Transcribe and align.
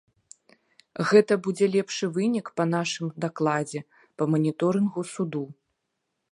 Гэта 1.09 1.33
будзе 1.47 1.65
лепшы 1.75 2.09
вынік 2.15 2.47
па 2.61 2.67
нашым 2.73 3.07
дакладзе 3.27 3.85
па 4.21 4.31
маніторынгу 4.33 5.01
суду. 5.15 5.43